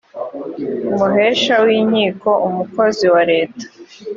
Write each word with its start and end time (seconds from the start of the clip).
umuhesha 0.89 1.55
w 1.63 1.65
inkiko 1.79 2.29
umukozi 2.47 3.05
wa 3.13 3.21
leta 3.31 3.65